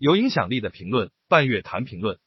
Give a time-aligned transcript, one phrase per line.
[0.00, 2.18] 有影响力的评论，半月谈评论。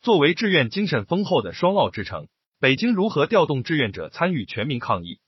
[0.00, 2.26] 作为志愿精神丰厚的双奥之城，
[2.58, 5.20] 北京如何调动志愿者参与全民抗疫？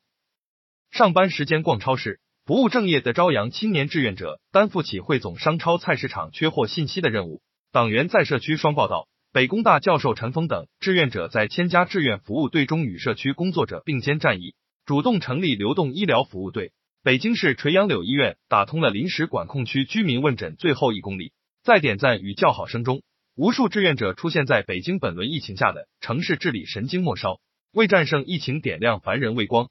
[0.90, 7.40] 上班时间逛超市，不务正业的朝阳青年志愿者担负起汇总商超菜市场缺货信息的任务。
[7.70, 16.72] 党员在社区双报道，北工大教授陈峰等志愿者在千家志愿服务队中与社区工作者并肩战役，主动成立流动医疗服务队。
[17.04, 21.32] 北京市垂杨柳医院打通了临时管控区居民问诊最后一公里，
[21.64, 23.02] 在点赞与叫好声中。
[23.34, 27.40] 无数志愿者出现在北京本轮疫情下的城市治理神经末梢，
[27.72, 29.70] 为战胜疫情点亮凡人微光。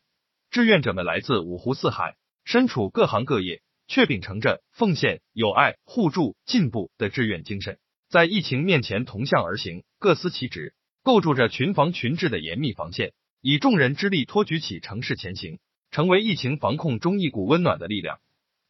[0.49, 2.15] 志愿者们来自五湖四海，
[2.45, 7.77] 身处各行各业，却秉承着奉献、友爱、互助、进步的志愿精神，
[8.09, 10.73] 在疫情面前同向而行，各司其职，
[11.03, 15.59] 构筑着群防群治的严密防线，以众人之力托举起城市前行，
[15.91, 18.17] 成为疫情防控中一股温暖的力量。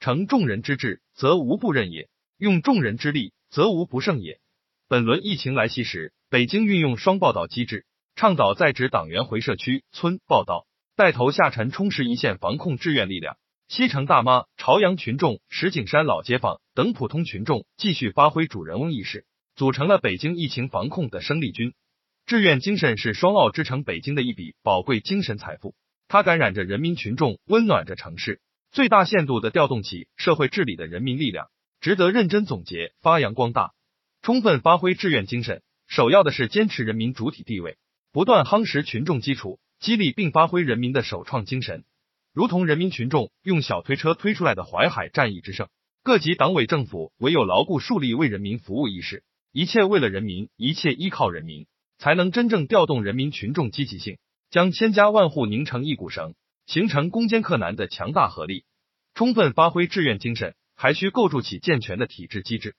[0.01, 4.39] 成众人之志，则无不任也；用众人之力，则无不胜也。
[4.87, 13.37] 本轮疫情来袭时，北京运用双报道机制，倡导在职党员回社区村报道，带头下沉充实一线防控志愿力量。
[13.69, 19.25] 西城大妈、朝阳群众、石景山老街坊等普通群众继续发挥主人翁意识，
[19.55, 21.73] 组成了北京疫情防控的生力军。
[22.25, 25.75] 志愿精神是双奥之城北京的一笔宝贵精神财富，
[26.07, 31.47] 它感染着人民群众，温暖着城市，最大限度的调动起社会治理的人民力量，
[31.83, 33.73] 值得认真总结，发扬光大。
[34.21, 37.77] 充分发挥志愿精神，首要的是坚持人民主体地位，
[38.13, 41.83] 不断夯实群众基础，激励并发挥人民的首创精神。
[42.31, 45.67] 如同人民群众用小推车推出来的淮海战役之胜，
[46.03, 56.33] 各级党委政府唯有牢固树立为人民服务意识，一切为了人民，一切依靠人民，才能真正调动人民群众积极性，将千家万户拧成一股绳，
[56.65, 58.63] 形成攻坚克难的强大合力。
[59.15, 62.75] 充分发挥志愿精神，还需构筑起健全的体制机制。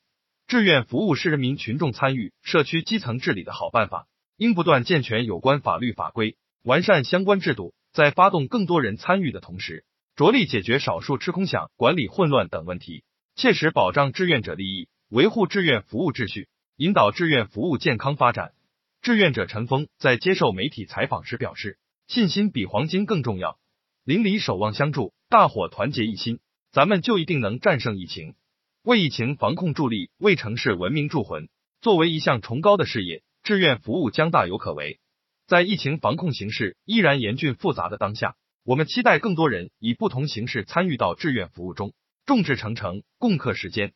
[0.46, 4.06] 志愿服务是人民群众参与社区基层治理的好办法，
[4.36, 9.84] 应不断健全有关法律法规，完善相关制度，在发动更多人参与的同时，
[10.16, 13.04] 着力解决少数吃空饷、管理混乱等问题，
[13.34, 18.52] 切实保障志愿者利益，维护志愿服务秩序，引导志愿服务健康发展。
[19.00, 23.58] 志愿者陈峰在接受媒体采访时表示：“信心比黄金更重要，
[24.04, 26.40] 邻里守望相助，大伙团结一心，
[26.74, 28.34] 咱们就一定能战胜疫情。”
[28.82, 31.48] 为疫情防控助力，为城市文明铸魂，
[31.80, 34.98] 作为一项崇高的事业，志愿服务将大有可为。
[35.46, 38.34] 在疫情防控形势依然严峻复杂的当下，
[38.64, 41.94] 我们期待更多人以不同形式参与到志愿服务中，
[42.26, 43.94] 众志成城，共克时艰。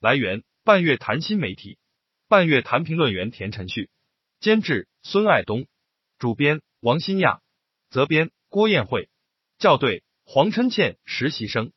[0.00, 1.78] 来源：半月谈新媒体，
[2.28, 3.90] 半月谈评论员田晨旭，
[4.38, 5.66] 监制孙爱东，
[6.18, 7.40] 主编王新亚，
[7.90, 9.10] 责编郭艳慧，
[9.58, 10.04] 校对
[10.34, 11.72] 黄春倩，实习生。